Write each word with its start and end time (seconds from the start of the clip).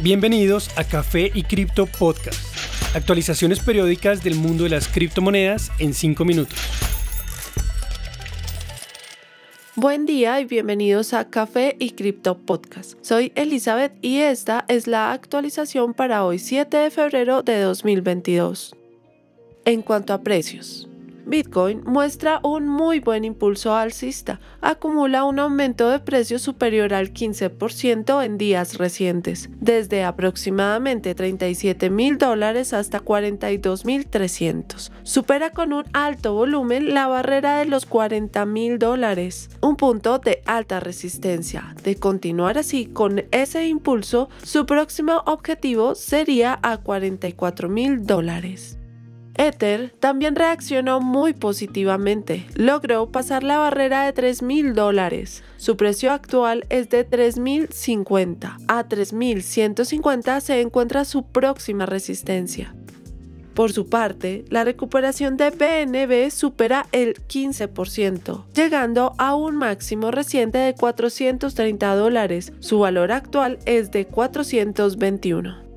Bienvenidos 0.00 0.70
a 0.78 0.84
Café 0.84 1.32
y 1.34 1.42
Cripto 1.42 1.86
Podcast. 1.86 2.38
Actualizaciones 2.94 3.58
periódicas 3.58 4.22
del 4.22 4.36
mundo 4.36 4.62
de 4.62 4.70
las 4.70 4.86
criptomonedas 4.86 5.72
en 5.80 5.92
5 5.92 6.24
minutos. 6.24 6.56
Buen 9.74 10.06
día 10.06 10.38
y 10.38 10.44
bienvenidos 10.44 11.14
a 11.14 11.28
Café 11.28 11.74
y 11.80 11.90
Cripto 11.90 12.38
Podcast. 12.38 12.96
Soy 13.02 13.32
Elizabeth 13.34 13.92
y 14.00 14.18
esta 14.18 14.64
es 14.68 14.86
la 14.86 15.10
actualización 15.10 15.94
para 15.94 16.24
hoy 16.24 16.38
7 16.38 16.76
de 16.76 16.90
febrero 16.92 17.42
de 17.42 17.60
2022. 17.60 18.76
En 19.64 19.82
cuanto 19.82 20.12
a 20.12 20.22
precios, 20.22 20.88
Bitcoin 21.28 21.82
muestra 21.84 22.40
un 22.42 22.66
muy 22.66 23.00
buen 23.00 23.22
impulso 23.22 23.74
alcista, 23.74 24.40
acumula 24.62 25.24
un 25.24 25.38
aumento 25.38 25.90
de 25.90 26.00
precio 26.00 26.38
superior 26.38 26.94
al 26.94 27.12
15% 27.12 28.24
en 28.24 28.38
días 28.38 28.78
recientes, 28.78 29.50
desde 29.60 30.04
aproximadamente 30.04 31.14
37 31.14 31.90
mil 31.90 32.16
dólares 32.16 32.72
hasta 32.72 33.00
42 33.00 33.84
mil 33.84 34.06
300. 34.06 34.90
Supera 35.02 35.50
con 35.50 35.74
un 35.74 35.84
alto 35.92 36.32
volumen 36.32 36.94
la 36.94 37.06
barrera 37.06 37.58
de 37.58 37.66
los 37.66 37.84
40 37.84 38.46
mil 38.46 38.78
dólares, 38.78 39.50
un 39.60 39.76
punto 39.76 40.18
de 40.18 40.42
alta 40.46 40.80
resistencia. 40.80 41.74
De 41.84 41.96
continuar 41.96 42.56
así 42.56 42.86
con 42.86 43.24
ese 43.32 43.68
impulso, 43.68 44.30
su 44.42 44.64
próximo 44.64 45.22
objetivo 45.26 45.94
sería 45.94 46.58
a 46.62 46.78
44 46.78 47.68
mil 47.68 48.06
dólares. 48.06 48.78
Ether 49.38 49.94
también 50.00 50.34
reaccionó 50.34 51.00
muy 51.00 51.32
positivamente. 51.32 52.46
Logró 52.54 53.10
pasar 53.10 53.44
la 53.44 53.58
barrera 53.58 54.04
de 54.04 54.12
3.000 54.12 54.74
dólares. 54.74 55.44
Su 55.56 55.76
precio 55.76 56.12
actual 56.12 56.66
es 56.68 56.90
de 56.90 57.08
3.050. 57.08 58.56
A 58.66 58.88
3.150 58.88 60.40
se 60.40 60.60
encuentra 60.60 61.04
su 61.04 61.22
próxima 61.22 61.86
resistencia. 61.86 62.74
Por 63.54 63.72
su 63.72 63.88
parte, 63.88 64.44
la 64.50 64.62
recuperación 64.62 65.36
de 65.36 65.50
BNB 65.50 66.30
supera 66.30 66.86
el 66.92 67.14
15%, 67.14 68.44
llegando 68.54 69.14
a 69.18 69.34
un 69.34 69.56
máximo 69.56 70.12
reciente 70.12 70.58
de 70.58 70.74
430 70.74 71.96
dólares. 71.96 72.52
Su 72.60 72.78
valor 72.78 73.10
actual 73.10 73.58
es 73.66 73.90
de 73.90 74.06
421. 74.06 75.67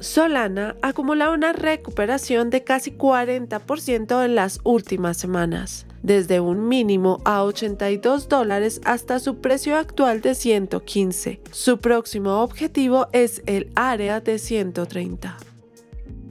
Solana 0.00 0.76
acumula 0.80 1.30
una 1.30 1.52
recuperación 1.52 2.48
de 2.48 2.64
casi 2.64 2.90
40% 2.90 4.24
en 4.24 4.34
las 4.34 4.60
últimas 4.64 5.18
semanas, 5.18 5.86
desde 6.02 6.40
un 6.40 6.68
mínimo 6.68 7.20
a 7.26 7.44
82 7.44 8.30
dólares 8.30 8.80
hasta 8.86 9.18
su 9.18 9.42
precio 9.42 9.76
actual 9.76 10.22
de 10.22 10.34
115. 10.34 11.42
Su 11.50 11.78
próximo 11.78 12.40
objetivo 12.40 13.08
es 13.12 13.42
el 13.44 13.70
área 13.74 14.20
de 14.20 14.38
130. 14.38 15.36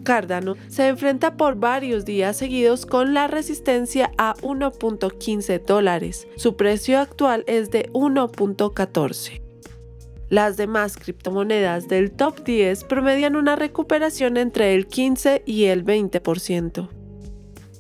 Cardano 0.04 0.56
se 0.67 0.88
enfrenta 0.88 1.38
por 1.38 1.56
varios 1.56 2.06
días 2.06 2.38
seguidos 2.38 2.88
con 2.88 3.14
la 3.14 3.28
resistencia 3.28 4.11
a 4.17 4.33
1.15 4.38 5.64
dólares. 5.64 6.28
Su 6.38 6.56
precio 6.56 6.98
actual 6.98 7.44
es 7.45 7.70
de 7.70 7.92
1.14. 7.92 9.48
Las 10.30 10.58
demás 10.58 10.96
criptomonedas 10.96 11.88
del 11.88 12.12
top 12.12 12.44
10 12.44 12.84
promedian 12.84 13.36
una 13.36 13.56
recuperación 13.56 14.38
entre 14.38 14.76
el 14.76 14.86
15 14.86 15.42
y 15.46 15.66
el 15.66 15.84
20%. 15.84 16.88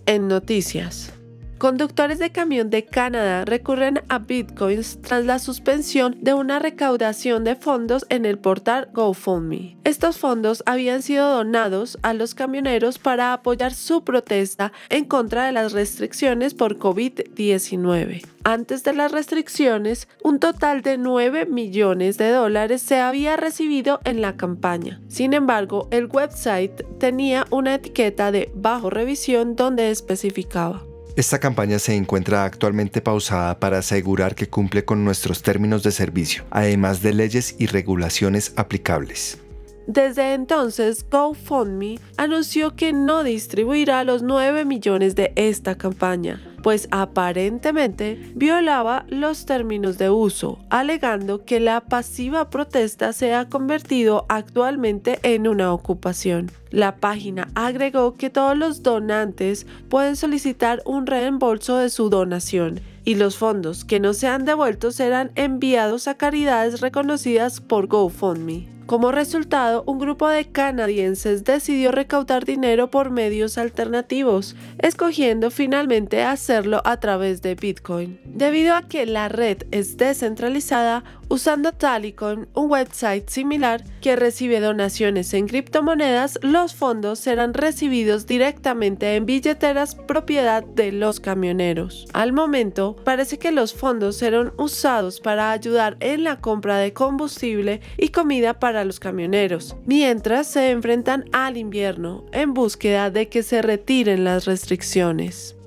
En 0.07 0.27
noticias. 0.27 1.13
Conductores 1.59 2.19
de 2.19 2.31
camión 2.31 2.69
de 2.69 2.85
Canadá 2.85 3.43
recurren 3.43 3.99
a 4.07 4.19
bitcoins 4.19 5.01
tras 5.01 5.25
la 5.25 5.39
suspensión 5.39 6.15
de 6.21 6.33
una 6.33 6.57
recaudación 6.57 7.43
de 7.43 7.57
fondos 7.57 8.05
en 8.07 8.25
el 8.25 8.39
portal 8.39 8.87
GoFundMe. 8.93 9.75
Estos 9.83 10.17
fondos 10.17 10.63
habían 10.65 11.01
sido 11.01 11.29
donados 11.29 11.99
a 12.01 12.13
los 12.13 12.33
camioneros 12.33 12.97
para 12.97 13.33
apoyar 13.33 13.73
su 13.73 14.05
protesta 14.05 14.71
en 14.87 15.03
contra 15.03 15.47
de 15.47 15.51
las 15.51 15.73
restricciones 15.73 16.53
por 16.53 16.79
COVID-19. 16.79 18.25
Antes 18.45 18.85
de 18.85 18.93
las 18.93 19.11
restricciones, 19.11 20.07
un 20.23 20.39
total 20.39 20.81
de 20.81 20.97
9 20.97 21.45
millones 21.45 22.17
de 22.17 22.29
dólares 22.29 22.81
se 22.81 23.01
había 23.01 23.35
recibido 23.35 23.99
en 24.05 24.21
la 24.21 24.37
campaña. 24.37 25.01
Sin 25.09 25.33
embargo, 25.33 25.89
el 25.91 26.05
website 26.05 26.85
tenía 26.99 27.45
una 27.49 27.75
etiqueta 27.75 28.31
de 28.31 28.49
bajo 28.55 28.89
revisión 28.89 29.57
donde 29.57 29.91
especificaba 29.91 30.83
esta 31.19 31.39
campaña 31.39 31.79
se 31.79 31.95
encuentra 31.95 32.45
actualmente 32.45 33.01
pausada 33.01 33.59
para 33.59 33.79
asegurar 33.79 34.35
que 34.35 34.47
cumple 34.47 34.85
con 34.85 35.03
nuestros 35.03 35.41
términos 35.41 35.83
de 35.83 35.91
servicio, 35.91 36.45
además 36.49 37.01
de 37.01 37.13
leyes 37.13 37.55
y 37.59 37.65
regulaciones 37.65 38.53
aplicables. 38.55 39.37
Desde 39.85 40.33
entonces, 40.33 41.05
GoFundMe 41.09 41.99
anunció 42.15 42.75
que 42.75 42.93
no 42.93 43.23
distribuirá 43.23 44.05
los 44.05 44.21
9 44.21 44.63
millones 44.63 45.15
de 45.15 45.33
esta 45.35 45.77
campaña, 45.77 46.39
pues 46.61 46.87
aparentemente 46.91 48.31
violaba 48.35 49.05
los 49.09 49.45
términos 49.45 49.97
de 49.97 50.09
uso, 50.09 50.59
alegando 50.69 51.45
que 51.45 51.59
la 51.59 51.81
pasiva 51.81 52.49
protesta 52.49 53.13
se 53.13 53.33
ha 53.33 53.49
convertido 53.49 54.25
actualmente 54.29 55.19
en 55.23 55.47
una 55.47 55.73
ocupación. 55.73 56.51
La 56.71 56.97
página 56.97 57.49
agregó 57.55 58.13
que 58.13 58.29
todos 58.29 58.57
los 58.57 58.83
donantes 58.83 59.65
pueden 59.89 60.15
solicitar 60.15 60.81
un 60.85 61.07
reembolso 61.07 61.77
de 61.77 61.89
su 61.89 62.09
donación 62.09 62.79
y 63.05 63.15
los 63.15 63.37
fondos 63.37 63.85
que 63.85 63.99
no 63.99 64.13
sean 64.13 64.45
devueltos 64.45 64.95
serán 64.95 65.31
enviados 65.35 66.07
a 66.07 66.15
caridades 66.15 66.79
reconocidas 66.81 67.59
por 67.59 67.87
GoFundMe. 67.87 68.78
Como 68.89 69.11
resultado, 69.11 69.83
un 69.85 69.99
grupo 69.99 70.27
de 70.27 70.45
canadienses 70.45 71.43
decidió 71.43 71.91
recaudar 71.91 72.43
dinero 72.43 72.89
por 72.89 73.11
medios 73.11 73.59
alternativos, 73.59 74.55
escogiendo 74.79 75.51
finalmente 75.51 76.23
hacerlo 76.23 76.81
a 76.85 76.99
través 76.99 77.43
de 77.43 77.53
Bitcoin. 77.53 78.19
Debido 78.25 78.73
a 78.73 78.81
que 78.81 79.05
la 79.05 79.29
red 79.29 79.59
es 79.69 79.97
descentralizada, 79.97 81.03
usando 81.29 81.71
Talicon, 81.71 82.49
un 82.53 82.69
website 82.69 83.29
similar 83.29 83.83
que 84.01 84.15
recibe 84.15 84.59
donaciones 84.59 85.33
en 85.33 85.47
criptomonedas, 85.47 86.39
los 86.41 86.73
fondos 86.73 87.19
serán 87.19 87.53
recibidos 87.53 88.25
directamente 88.25 89.15
en 89.15 89.25
billeteras 89.25 89.95
propiedad 89.95 90.63
de 90.63 90.91
los 90.91 91.19
camioneros. 91.19 92.07
Al 92.13 92.33
momento, 92.33 92.95
parece 93.03 93.37
que 93.37 93.51
los 93.51 93.73
fondos 93.73 94.17
serán 94.17 94.51
usados 94.57 95.19
para 95.19 95.51
ayudar 95.51 95.97
en 95.99 96.23
la 96.23 96.41
compra 96.41 96.77
de 96.77 96.93
combustible 96.93 97.81
y 97.97 98.09
comida 98.09 98.59
para 98.59 98.83
los 98.83 98.99
camioneros, 98.99 99.75
mientras 99.85 100.47
se 100.47 100.71
enfrentan 100.71 101.25
al 101.31 101.57
invierno 101.57 102.25
en 102.31 102.53
búsqueda 102.53 103.11
de 103.11 103.29
que 103.29 103.43
se 103.43 103.61
retiren 103.61 104.23
las 104.23 104.45
restricciones. 104.45 105.58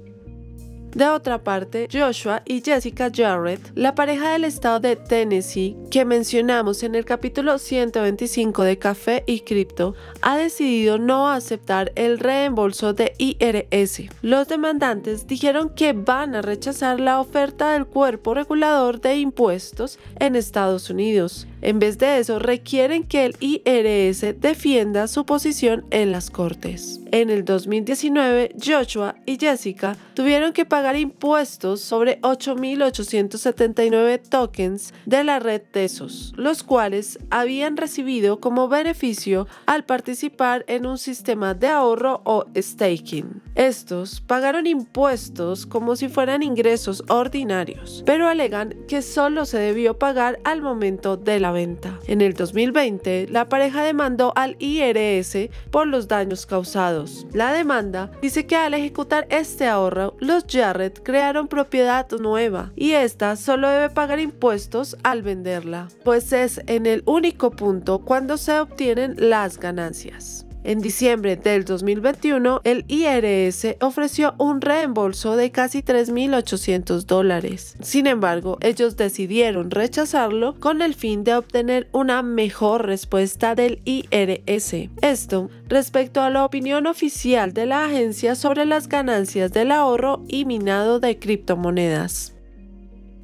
De 0.94 1.08
otra 1.08 1.42
parte, 1.42 1.88
Joshua 1.90 2.42
y 2.44 2.60
Jessica 2.60 3.10
Jarrett, 3.10 3.72
la 3.74 3.94
pareja 3.94 4.32
del 4.32 4.44
estado 4.44 4.78
de 4.78 4.96
Tennessee 4.96 5.74
que 5.90 6.04
mencionamos 6.04 6.82
en 6.82 6.94
el 6.94 7.06
capítulo 7.06 7.56
125 7.58 8.62
de 8.62 8.78
Café 8.78 9.24
y 9.26 9.40
Cripto, 9.40 9.94
ha 10.20 10.36
decidido 10.36 10.98
no 10.98 11.30
aceptar 11.30 11.92
el 11.94 12.18
reembolso 12.18 12.92
de 12.92 13.14
IRS. 13.16 14.10
Los 14.20 14.48
demandantes 14.48 15.26
dijeron 15.26 15.70
que 15.70 15.94
van 15.94 16.34
a 16.34 16.42
rechazar 16.42 17.00
la 17.00 17.20
oferta 17.20 17.72
del 17.72 17.86
cuerpo 17.86 18.34
regulador 18.34 19.00
de 19.00 19.16
impuestos 19.16 19.98
en 20.20 20.36
Estados 20.36 20.90
Unidos. 20.90 21.46
En 21.62 21.78
vez 21.78 21.96
de 21.98 22.18
eso, 22.18 22.40
requieren 22.40 23.04
que 23.04 23.24
el 23.24 23.36
IRS 23.38 24.40
defienda 24.40 25.06
su 25.06 25.24
posición 25.24 25.86
en 25.90 26.10
las 26.10 26.28
cortes. 26.28 27.00
En 27.12 27.30
el 27.30 27.44
2019, 27.44 28.56
Joshua 28.60 29.14
y 29.26 29.38
Jessica 29.38 29.96
tuvieron 30.14 30.52
que 30.52 30.64
pagar 30.64 30.96
impuestos 30.96 31.80
sobre 31.80 32.20
8.879 32.22 34.20
tokens 34.28 34.92
de 35.06 35.22
la 35.22 35.38
red 35.38 35.62
Tesos, 35.70 36.32
los 36.36 36.64
cuales 36.64 37.20
habían 37.30 37.76
recibido 37.76 38.40
como 38.40 38.66
beneficio 38.68 39.46
al 39.66 39.84
participar 39.84 40.64
en 40.66 40.84
un 40.86 40.98
sistema 40.98 41.54
de 41.54 41.68
ahorro 41.68 42.22
o 42.24 42.46
staking. 42.56 43.40
Estos 43.62 44.20
pagaron 44.20 44.66
impuestos 44.66 45.66
como 45.66 45.94
si 45.94 46.08
fueran 46.08 46.42
ingresos 46.42 47.04
ordinarios, 47.08 48.02
pero 48.04 48.26
alegan 48.26 48.74
que 48.88 49.02
solo 49.02 49.44
se 49.44 49.56
debió 49.56 50.00
pagar 50.00 50.40
al 50.42 50.62
momento 50.62 51.16
de 51.16 51.38
la 51.38 51.52
venta. 51.52 52.00
En 52.08 52.22
el 52.22 52.34
2020, 52.34 53.28
la 53.30 53.48
pareja 53.48 53.84
demandó 53.84 54.32
al 54.34 54.56
IRS 54.58 55.48
por 55.70 55.86
los 55.86 56.08
daños 56.08 56.44
causados. 56.44 57.24
La 57.32 57.52
demanda 57.52 58.10
dice 58.20 58.46
que 58.46 58.56
al 58.56 58.74
ejecutar 58.74 59.28
este 59.30 59.68
ahorro, 59.68 60.16
los 60.18 60.44
Jarrett 60.50 61.00
crearon 61.00 61.46
propiedad 61.46 62.10
nueva 62.18 62.72
y 62.74 62.94
esta 62.94 63.36
solo 63.36 63.68
debe 63.68 63.90
pagar 63.90 64.18
impuestos 64.18 64.96
al 65.04 65.22
venderla, 65.22 65.86
pues 66.02 66.32
es 66.32 66.60
en 66.66 66.86
el 66.86 67.04
único 67.06 67.52
punto 67.52 68.00
cuando 68.00 68.38
se 68.38 68.58
obtienen 68.58 69.14
las 69.18 69.56
ganancias. 69.56 70.46
En 70.64 70.80
diciembre 70.80 71.34
del 71.36 71.64
2021, 71.64 72.60
el 72.62 72.84
IRS 72.86 73.76
ofreció 73.80 74.34
un 74.38 74.60
reembolso 74.60 75.34
de 75.34 75.50
casi 75.50 75.82
3.800 75.82 77.04
dólares. 77.04 77.74
Sin 77.82 78.06
embargo, 78.06 78.58
ellos 78.60 78.96
decidieron 78.96 79.72
rechazarlo 79.72 80.54
con 80.60 80.80
el 80.80 80.94
fin 80.94 81.24
de 81.24 81.34
obtener 81.34 81.88
una 81.92 82.22
mejor 82.22 82.86
respuesta 82.86 83.56
del 83.56 83.82
IRS. 83.84 84.88
Esto 85.00 85.50
respecto 85.68 86.20
a 86.20 86.30
la 86.30 86.44
opinión 86.44 86.86
oficial 86.86 87.52
de 87.52 87.66
la 87.66 87.84
agencia 87.84 88.36
sobre 88.36 88.64
las 88.64 88.88
ganancias 88.88 89.52
del 89.52 89.72
ahorro 89.72 90.22
y 90.28 90.44
minado 90.44 91.00
de 91.00 91.18
criptomonedas. 91.18 92.34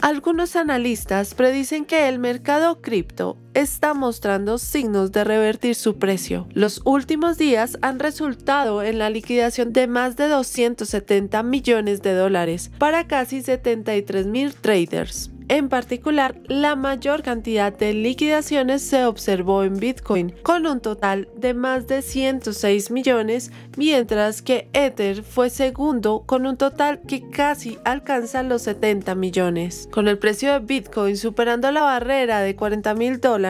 Algunos 0.01 0.55
analistas 0.55 1.35
predicen 1.35 1.85
que 1.85 2.09
el 2.09 2.21
mercado 2.21 2.81
cripto 2.81 3.37
está 3.61 3.93
mostrando 3.93 4.59
signos 4.59 5.11
de 5.11 5.25
revertir 5.25 5.75
su 5.75 5.99
precio. 5.99 6.47
Los 6.53 6.81
últimos 6.85 7.39
días 7.39 7.77
han 7.83 7.99
resultado 7.99 8.83
en 8.83 8.99
la 8.99 9.11
liquidación 9.11 9.73
de 9.73 9.87
más 9.89 10.17
de 10.17 10.29
270 10.29 11.43
millones 11.43 12.03
de 12.03 12.15
dólares 12.15 12.71
para 12.79 13.07
casi 13.09 13.43
73 13.43 14.27
mil 14.27 14.55
traders. 14.55 15.31
En 15.51 15.71
particular, 15.71 16.39
la 16.47 16.77
mayor 16.77 17.23
cantidad 17.23 17.73
de 17.73 17.95
liquidaciones 17.95 18.83
se 18.83 19.07
observó 19.07 19.65
en 19.65 19.79
Bitcoin, 19.79 20.35
con 20.43 20.67
un 20.67 20.81
total 20.81 21.31
de 21.37 21.55
más 21.55 21.87
de 21.87 22.03
106 22.03 22.91
millones, 22.91 23.51
mientras 23.79 24.43
que 24.43 24.69
Ether 24.75 25.23
fue 25.23 25.49
segundo 25.49 26.25
con 26.27 26.47
un 26.47 26.59
total 26.59 27.01
que 27.09 27.31
casi 27.31 27.79
alcanza 27.87 28.43
los 28.43 28.61
70 28.63 29.15
millones. 29.15 29.89
Con 29.91 30.07
el 30.07 30.19
precio 30.19 30.53
de 30.53 30.59
Bitcoin 30.59 31.17
superando 31.17 31.73
la 31.73 31.83
barrera 31.83 32.41
de 32.41 32.55
40 32.55 32.95
mil 32.95 33.19
dólares, 33.19 33.48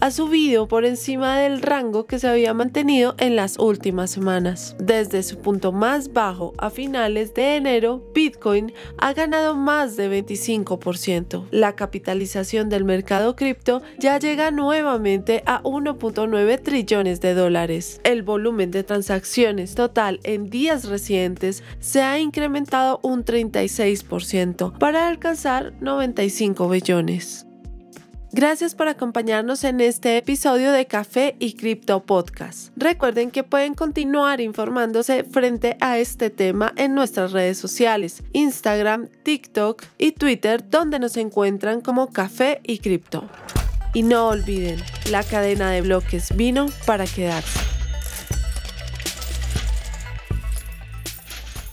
ha 0.00 0.10
subido 0.10 0.68
por 0.68 0.84
encima 0.84 1.38
del 1.38 1.62
rango 1.62 2.06
que 2.06 2.18
se 2.18 2.28
había 2.28 2.54
mantenido 2.54 3.14
en 3.18 3.36
las 3.36 3.58
últimas 3.58 4.10
semanas. 4.10 4.76
Desde 4.78 5.22
su 5.22 5.38
punto 5.38 5.72
más 5.72 6.12
bajo 6.12 6.54
a 6.58 6.70
finales 6.70 7.34
de 7.34 7.56
enero, 7.56 8.02
Bitcoin 8.14 8.72
ha 8.98 9.12
ganado 9.12 9.54
más 9.54 9.96
de 9.96 10.24
25% 10.24 11.46
la 11.50 11.74
capitalización 11.74 12.68
del 12.68 12.84
mercado 12.84 13.36
cripto 13.36 13.82
ya 13.98 14.18
llega 14.18 14.50
nuevamente 14.50 15.42
a 15.46 15.62
1.9 15.62 16.62
trillones 16.62 17.20
de 17.20 17.34
dólares. 17.34 18.00
El 18.04 18.22
volumen 18.22 18.70
de 18.70 18.84
transacciones 18.84 19.74
total 19.74 20.20
en 20.22 20.46
días 20.46 20.84
recientes 20.84 21.62
se 21.80 22.02
ha 22.02 22.18
incrementado 22.18 23.00
un 23.02 23.24
36% 23.24 24.78
para 24.78 25.08
alcanzar 25.08 25.72
95 25.80 26.68
billones. 26.68 27.45
Gracias 28.36 28.74
por 28.74 28.86
acompañarnos 28.86 29.64
en 29.64 29.80
este 29.80 30.18
episodio 30.18 30.70
de 30.70 30.84
Café 30.84 31.36
y 31.38 31.54
Cripto 31.54 32.00
Podcast. 32.02 32.68
Recuerden 32.76 33.30
que 33.30 33.44
pueden 33.44 33.72
continuar 33.72 34.42
informándose 34.42 35.24
frente 35.24 35.78
a 35.80 35.96
este 35.96 36.28
tema 36.28 36.74
en 36.76 36.94
nuestras 36.94 37.32
redes 37.32 37.56
sociales, 37.56 38.22
Instagram, 38.34 39.08
TikTok 39.22 39.82
y 39.96 40.12
Twitter, 40.12 40.68
donde 40.68 40.98
nos 40.98 41.16
encuentran 41.16 41.80
como 41.80 42.12
Café 42.12 42.60
y 42.62 42.80
Cripto. 42.80 43.26
Y 43.94 44.02
no 44.02 44.28
olviden, 44.28 44.82
la 45.10 45.22
cadena 45.22 45.70
de 45.70 45.80
bloques 45.80 46.36
vino 46.36 46.66
para 46.84 47.06
quedarse. 47.06 47.75